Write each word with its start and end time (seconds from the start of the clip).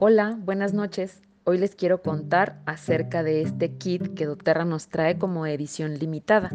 Hola, 0.00 0.38
buenas 0.44 0.74
noches. 0.74 1.20
Hoy 1.42 1.58
les 1.58 1.74
quiero 1.74 2.02
contar 2.02 2.60
acerca 2.66 3.24
de 3.24 3.42
este 3.42 3.78
kit 3.78 4.14
que 4.14 4.26
doTERRA 4.26 4.64
nos 4.64 4.86
trae 4.86 5.18
como 5.18 5.44
edición 5.44 5.98
limitada. 5.98 6.52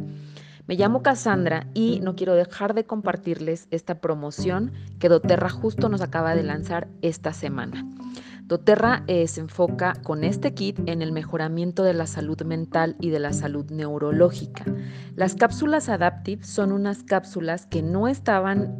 Me 0.66 0.76
llamo 0.76 1.04
Cassandra 1.04 1.68
y 1.74 2.00
no 2.00 2.16
quiero 2.16 2.36
dejar 2.36 2.74
de 2.74 2.86
compartirles 2.86 3.68
esta 3.70 4.00
promoción 4.00 4.72
que 4.98 5.10
doTERRA 5.10 5.50
justo 5.50 5.90
nos 5.90 6.00
acaba 6.00 6.36
de 6.36 6.44
lanzar 6.44 6.88
esta 7.02 7.34
semana 7.34 7.86
doTERRA 8.46 9.04
eh, 9.08 9.28
se 9.28 9.42
enfoca 9.42 9.94
con 10.04 10.24
este 10.24 10.54
kit 10.54 10.80
en 10.86 11.02
el 11.02 11.12
mejoramiento 11.12 11.84
de 11.84 11.94
la 11.94 12.08
salud 12.08 12.42
mental 12.44 12.96
y 13.00 13.10
de 13.10 13.20
la 13.20 13.34
salud 13.34 13.70
neurológica. 13.72 14.66
Las 15.16 15.36
cápsulas 15.36 15.90
Adaptive 15.90 16.44
son 16.44 16.72
unas 16.72 17.04
cápsulas 17.04 17.66
que 17.68 17.82
no 17.82 18.08
estaban 18.08 18.78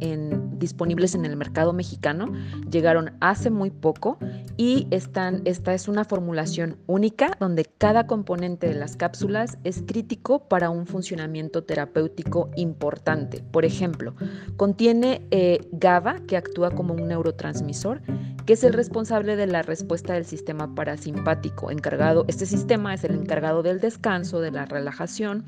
disponibles 0.58 1.14
en 1.14 1.26
el 1.26 1.36
mercado 1.36 1.74
mexicano, 1.74 2.32
llegaron 2.70 3.12
hace 3.20 3.50
muy 3.50 3.70
poco 3.70 4.18
y 4.58 4.88
están, 4.92 5.42
esta 5.46 5.74
es 5.74 5.88
una 5.88 6.06
formulación 6.06 6.78
única 6.88 7.36
donde 7.40 7.66
cada 7.66 8.08
componente 8.08 8.68
de 8.68 8.76
las 8.76 8.96
cápsulas 8.96 9.58
es 9.64 9.84
crítico 9.86 10.48
para 10.48 10.70
un 10.70 10.88
funcionamiento 10.88 11.64
terapéutico 11.64 12.50
importante. 12.56 13.44
Por 13.52 13.66
ejemplo, 13.66 14.16
contiene 14.58 15.28
eh, 15.32 15.60
GABA, 15.72 16.22
que 16.28 16.38
actúa 16.38 16.72
como 16.72 16.94
un 16.94 17.08
neurotransmisor, 17.08 18.02
que 18.46 18.54
es 18.54 18.64
el 18.64 18.74
responsable 18.74 19.36
de 19.36 19.48
la 19.48 19.62
respuesta 19.62 20.14
del 20.14 20.26
sistema 20.26 20.76
parasimpático 20.76 21.72
encargado. 21.72 22.26
Este 22.28 22.46
sistema 22.46 22.94
es 22.94 23.04
el 23.04 23.16
encargado 23.16 23.64
del 23.64 23.80
descanso, 23.80 24.42
de 24.42 24.52
la 24.52 24.66
relajación, 24.66 25.46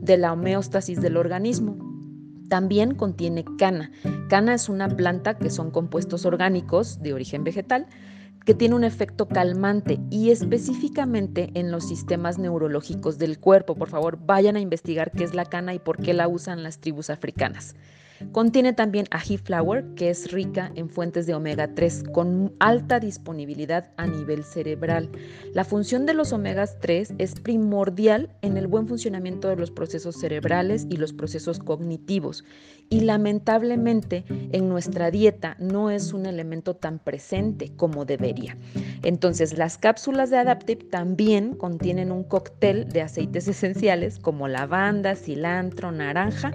de 0.00 0.16
la 0.18 0.32
homeostasis 0.32 1.00
del 1.00 1.16
organismo. 1.16 1.76
También 2.48 2.94
contiene 2.94 3.44
cana. 3.58 3.90
Cana 4.28 4.54
es 4.54 4.68
una 4.68 4.88
planta 4.88 5.38
que 5.38 5.50
son 5.50 5.70
compuestos 5.70 6.26
orgánicos 6.26 7.00
de 7.00 7.14
origen 7.14 7.44
vegetal 7.44 7.86
que 8.44 8.54
tiene 8.54 8.74
un 8.74 8.84
efecto 8.84 9.28
calmante 9.28 10.00
y 10.10 10.30
específicamente 10.30 11.50
en 11.54 11.70
los 11.70 11.86
sistemas 11.86 12.38
neurológicos 12.38 13.18
del 13.18 13.38
cuerpo. 13.38 13.76
Por 13.76 13.88
favor, 13.88 14.18
vayan 14.26 14.56
a 14.56 14.60
investigar 14.60 15.12
qué 15.12 15.24
es 15.24 15.34
la 15.34 15.44
cana 15.44 15.74
y 15.74 15.78
por 15.78 15.98
qué 15.98 16.12
la 16.12 16.28
usan 16.28 16.62
las 16.62 16.78
tribus 16.78 17.10
africanas. 17.10 17.76
Contiene 18.30 18.72
también 18.72 19.06
ají 19.10 19.36
flower, 19.36 19.84
que 19.96 20.10
es 20.10 20.30
rica 20.30 20.70
en 20.74 20.88
fuentes 20.88 21.26
de 21.26 21.34
omega 21.34 21.74
3 21.74 22.04
con 22.12 22.54
alta 22.60 23.00
disponibilidad 23.00 23.90
a 23.96 24.06
nivel 24.06 24.44
cerebral. 24.44 25.10
La 25.52 25.64
función 25.64 26.06
de 26.06 26.14
los 26.14 26.32
omegas 26.32 26.78
3 26.80 27.14
es 27.18 27.34
primordial 27.34 28.30
en 28.42 28.56
el 28.56 28.66
buen 28.66 28.86
funcionamiento 28.86 29.48
de 29.48 29.56
los 29.56 29.70
procesos 29.70 30.16
cerebrales 30.16 30.86
y 30.88 30.96
los 30.96 31.12
procesos 31.12 31.58
cognitivos. 31.58 32.44
Y 32.88 33.00
lamentablemente 33.00 34.24
en 34.28 34.68
nuestra 34.68 35.10
dieta 35.10 35.56
no 35.58 35.90
es 35.90 36.12
un 36.12 36.26
elemento 36.26 36.76
tan 36.76 36.98
presente 36.98 37.72
como 37.76 38.04
debería. 38.04 38.56
Entonces 39.02 39.56
las 39.56 39.78
cápsulas 39.78 40.30
de 40.30 40.38
Adaptive 40.38 40.84
también 40.84 41.54
contienen 41.54 42.12
un 42.12 42.24
cóctel 42.24 42.88
de 42.88 43.02
aceites 43.02 43.48
esenciales 43.48 44.18
como 44.18 44.48
lavanda, 44.48 45.16
cilantro, 45.16 45.92
naranja 45.92 46.52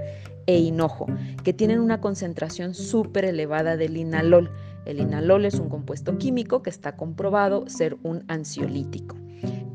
e 0.48 0.58
hinojo, 0.58 1.06
que 1.44 1.54
tienen 1.54 1.80
una 1.80 2.02
concentración 2.02 2.74
súper 2.74 3.26
elevada 3.26 3.78
del 3.78 3.94
linalol. 3.94 4.50
El 4.86 4.98
linalol 4.98 5.46
es 5.46 5.56
un 5.56 5.70
compuesto 5.70 6.18
químico 6.18 6.64
que 6.64 6.70
está 6.70 6.96
comprobado 6.96 7.70
ser 7.70 7.98
un 8.04 8.24
ansiolítico. 8.28 9.18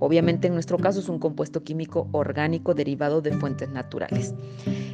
Obviamente 0.00 0.48
en 0.48 0.54
nuestro 0.54 0.78
caso 0.78 0.98
es 0.98 1.08
un 1.08 1.20
compuesto 1.20 1.62
químico 1.62 2.08
orgánico 2.10 2.74
derivado 2.74 3.20
de 3.20 3.32
fuentes 3.32 3.70
naturales. 3.70 4.34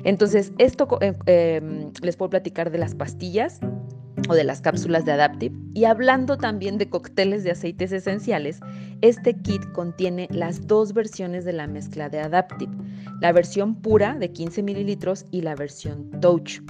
Entonces, 0.04 0.52
esto 0.58 0.86
eh, 1.00 1.14
em, 1.24 1.90
les 2.02 2.16
puedo 2.16 2.28
platicar 2.28 2.70
de 2.70 2.76
las 2.76 2.94
pastillas 2.94 3.60
o 4.28 4.34
de 4.34 4.44
las 4.44 4.60
cápsulas 4.60 5.04
de 5.04 5.12
Adaptive. 5.12 5.56
Y 5.74 5.84
hablando 5.84 6.36
también 6.36 6.78
de 6.78 6.88
cócteles 6.88 7.44
de 7.44 7.50
aceites 7.50 7.92
esenciales, 7.92 8.60
este 9.00 9.34
kit 9.34 9.64
contiene 9.72 10.28
las 10.30 10.66
dos 10.66 10.92
versiones 10.92 11.44
de 11.44 11.52
la 11.52 11.66
mezcla 11.66 12.08
de 12.08 12.20
Adaptive, 12.20 12.72
la 13.20 13.32
versión 13.32 13.74
pura 13.76 14.14
de 14.14 14.32
15 14.32 14.62
mililitros 14.62 15.24
y 15.30 15.42
la 15.42 15.54
versión 15.54 16.10
Touch. 16.20 16.60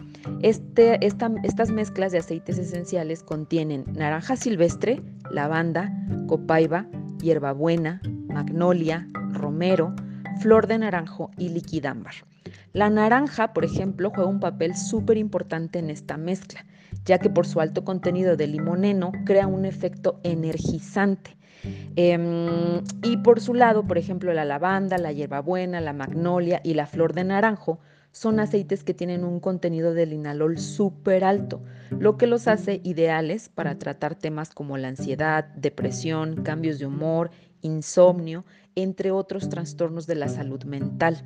Este, 0.42 0.98
estas 1.04 1.70
mezclas 1.70 2.12
de 2.12 2.18
aceites 2.18 2.58
esenciales 2.58 3.22
contienen 3.22 3.84
naranja 3.94 4.36
silvestre, 4.36 5.00
lavanda, 5.30 5.92
copaiba, 6.26 6.86
hierbabuena, 7.20 8.00
magnolia, 8.28 9.08
romero, 9.32 9.94
flor 10.40 10.66
de 10.66 10.78
naranjo 10.78 11.30
y 11.38 11.48
liquidámbar. 11.48 12.14
La 12.72 12.90
naranja, 12.90 13.52
por 13.52 13.64
ejemplo, 13.64 14.10
juega 14.10 14.28
un 14.28 14.40
papel 14.40 14.76
súper 14.76 15.16
importante 15.16 15.78
en 15.78 15.90
esta 15.90 16.16
mezcla, 16.16 16.64
ya 17.08 17.18
que 17.18 17.30
por 17.30 17.46
su 17.46 17.60
alto 17.60 17.84
contenido 17.84 18.36
de 18.36 18.46
limoneno 18.46 19.12
crea 19.24 19.46
un 19.46 19.64
efecto 19.64 20.20
energizante. 20.22 21.36
Em, 21.96 22.84
y 23.02 23.16
por 23.24 23.40
su 23.40 23.54
lado, 23.54 23.84
por 23.86 23.96
ejemplo, 23.96 24.32
la 24.34 24.44
lavanda, 24.44 24.98
la 24.98 25.10
hierbabuena, 25.10 25.80
la 25.80 25.94
magnolia 25.94 26.60
y 26.62 26.74
la 26.74 26.86
flor 26.86 27.14
de 27.14 27.24
naranjo 27.24 27.80
son 28.12 28.40
aceites 28.40 28.84
que 28.84 28.94
tienen 28.94 29.24
un 29.24 29.40
contenido 29.40 29.94
de 29.94 30.06
linalol 30.06 30.58
súper 30.58 31.24
alto, 31.24 31.62
lo 31.90 32.18
que 32.18 32.26
los 32.26 32.46
hace 32.46 32.80
ideales 32.84 33.48
para 33.48 33.78
tratar 33.78 34.14
temas 34.14 34.50
como 34.50 34.76
la 34.76 34.88
ansiedad, 34.88 35.46
depresión, 35.56 36.42
cambios 36.42 36.78
de 36.78 36.86
humor, 36.86 37.30
insomnio, 37.62 38.44
entre 38.74 39.10
otros 39.10 39.48
trastornos 39.48 40.06
de 40.06 40.14
la 40.14 40.28
salud 40.28 40.62
mental. 40.64 41.22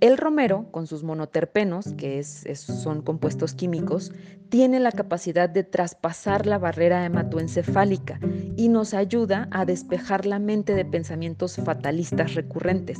El 0.00 0.18
romero, 0.18 0.70
con 0.72 0.86
sus 0.86 1.02
monoterpenos, 1.02 1.94
que 1.94 2.22
son 2.22 3.00
compuestos 3.00 3.54
químicos, 3.54 4.12
tiene 4.50 4.78
la 4.78 4.92
capacidad 4.92 5.48
de 5.48 5.64
traspasar 5.64 6.44
la 6.44 6.58
barrera 6.58 7.06
hematoencefálica 7.06 8.20
y 8.56 8.68
nos 8.68 8.92
ayuda 8.92 9.48
a 9.50 9.64
despejar 9.64 10.26
la 10.26 10.38
mente 10.38 10.74
de 10.74 10.84
pensamientos 10.84 11.56
fatalistas 11.56 12.34
recurrentes, 12.34 12.98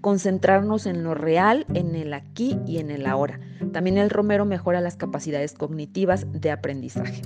concentrarnos 0.00 0.86
en 0.86 1.02
lo 1.02 1.14
real, 1.14 1.66
en 1.74 1.96
el 1.96 2.14
aquí 2.14 2.56
y 2.64 2.78
en 2.78 2.92
el 2.92 3.06
ahora. 3.06 3.40
También 3.72 3.98
el 3.98 4.10
romero 4.10 4.44
mejora 4.44 4.80
las 4.80 4.96
capacidades 4.96 5.52
cognitivas 5.52 6.26
de 6.30 6.52
aprendizaje. 6.52 7.22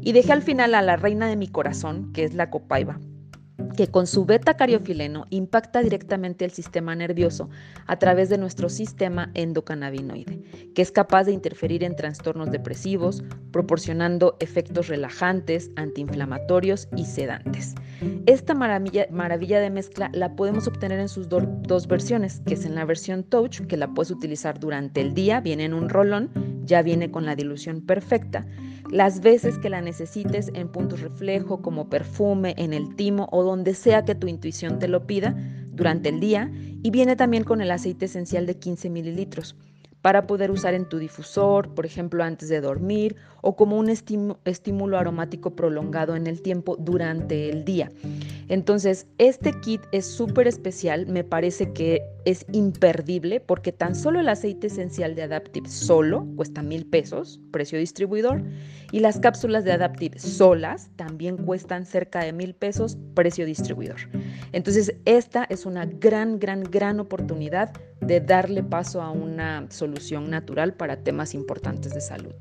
Y 0.00 0.12
dejé 0.12 0.32
al 0.32 0.42
final 0.42 0.74
a 0.74 0.80
la 0.80 0.96
reina 0.96 1.28
de 1.28 1.36
mi 1.36 1.48
corazón, 1.48 2.14
que 2.14 2.24
es 2.24 2.32
la 2.32 2.48
copaiba, 2.48 2.98
que 3.76 3.88
con 3.88 4.06
su 4.06 4.24
beta 4.24 4.56
cariofileno 4.56 5.26
impacta 5.30 5.82
directamente 5.82 6.44
el 6.44 6.50
sistema 6.50 6.94
nervioso 6.94 7.48
a 7.86 7.98
través 7.98 8.28
de 8.28 8.38
nuestro 8.38 8.68
sistema 8.68 9.30
endocannabinoide, 9.34 10.42
que 10.74 10.82
es 10.82 10.90
capaz 10.90 11.24
de 11.24 11.32
interferir 11.32 11.84
en 11.84 11.96
trastornos 11.96 12.50
depresivos, 12.50 13.22
proporcionando 13.50 14.36
efectos 14.40 14.88
relajantes, 14.88 15.70
antiinflamatorios 15.76 16.88
y 16.96 17.04
sedantes. 17.04 17.74
Esta 18.26 18.54
maravilla, 18.54 19.06
maravilla 19.10 19.60
de 19.60 19.70
mezcla 19.70 20.10
la 20.12 20.34
podemos 20.34 20.66
obtener 20.66 20.98
en 20.98 21.08
sus 21.08 21.28
dos 21.28 21.86
versiones, 21.86 22.40
que 22.46 22.54
es 22.54 22.64
en 22.64 22.74
la 22.74 22.84
versión 22.84 23.24
Touch, 23.24 23.60
que 23.66 23.76
la 23.76 23.88
puedes 23.88 24.10
utilizar 24.10 24.58
durante 24.58 25.00
el 25.00 25.14
día, 25.14 25.40
viene 25.40 25.64
en 25.64 25.74
un 25.74 25.88
rolón, 25.88 26.30
ya 26.64 26.82
viene 26.82 27.10
con 27.10 27.26
la 27.26 27.36
dilución 27.36 27.80
perfecta, 27.80 28.46
las 28.90 29.20
veces 29.20 29.58
que 29.58 29.70
la 29.70 29.80
necesites 29.80 30.50
en 30.54 30.68
puntos 30.68 31.00
reflejo, 31.00 31.62
como 31.62 31.88
perfume, 31.88 32.54
en 32.58 32.72
el 32.72 32.94
timo 32.96 33.28
o 33.32 33.42
donde 33.42 33.74
sea 33.74 34.04
que 34.04 34.14
tu 34.14 34.26
intuición 34.26 34.78
te 34.78 34.88
lo 34.88 35.06
pida 35.06 35.36
durante 35.70 36.08
el 36.08 36.20
día, 36.20 36.50
y 36.82 36.90
viene 36.90 37.16
también 37.16 37.44
con 37.44 37.60
el 37.60 37.70
aceite 37.70 38.04
esencial 38.04 38.46
de 38.46 38.58
15 38.58 38.90
mililitros 38.90 39.56
para 40.04 40.26
poder 40.26 40.50
usar 40.50 40.74
en 40.74 40.86
tu 40.86 40.98
difusor, 40.98 41.74
por 41.74 41.86
ejemplo, 41.86 42.22
antes 42.22 42.50
de 42.50 42.60
dormir 42.60 43.16
o 43.40 43.56
como 43.56 43.78
un 43.78 43.88
estímulo 43.88 44.98
aromático 44.98 45.56
prolongado 45.56 46.14
en 46.14 46.26
el 46.26 46.42
tiempo 46.42 46.76
durante 46.76 47.48
el 47.48 47.64
día. 47.64 47.90
Entonces, 48.48 49.06
este 49.16 49.58
kit 49.60 49.80
es 49.92 50.04
súper 50.04 50.46
especial, 50.46 51.06
me 51.06 51.24
parece 51.24 51.72
que 51.72 52.02
es 52.26 52.44
imperdible 52.52 53.40
porque 53.40 53.72
tan 53.72 53.94
solo 53.94 54.20
el 54.20 54.28
aceite 54.28 54.66
esencial 54.66 55.14
de 55.14 55.22
Adaptive 55.22 55.70
solo 55.70 56.26
cuesta 56.36 56.62
mil 56.62 56.84
pesos, 56.84 57.40
precio 57.50 57.78
distribuidor, 57.78 58.42
y 58.92 59.00
las 59.00 59.18
cápsulas 59.18 59.64
de 59.64 59.72
Adaptive 59.72 60.18
solas 60.18 60.90
también 60.96 61.38
cuestan 61.38 61.86
cerca 61.86 62.22
de 62.22 62.34
mil 62.34 62.54
pesos, 62.54 62.98
precio 63.14 63.46
distribuidor. 63.46 64.00
Entonces, 64.52 64.94
esta 65.06 65.44
es 65.44 65.64
una 65.64 65.86
gran, 65.86 66.38
gran, 66.38 66.62
gran 66.62 67.00
oportunidad 67.00 67.72
de 68.06 68.20
darle 68.20 68.62
paso 68.62 69.00
a 69.00 69.10
una 69.10 69.66
solución 69.70 70.30
natural 70.30 70.74
para 70.74 71.02
temas 71.02 71.34
importantes 71.34 71.94
de 71.94 72.00
salud. 72.00 72.34